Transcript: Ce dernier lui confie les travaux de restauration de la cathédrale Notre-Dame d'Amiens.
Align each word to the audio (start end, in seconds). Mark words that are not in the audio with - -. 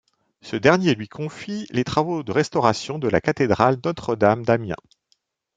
Ce 0.41 0.55
dernier 0.55 0.95
lui 0.95 1.07
confie 1.07 1.67
les 1.69 1.83
travaux 1.83 2.23
de 2.23 2.31
restauration 2.31 2.97
de 2.97 3.07
la 3.07 3.21
cathédrale 3.21 3.77
Notre-Dame 3.85 4.41
d'Amiens. 4.43 4.73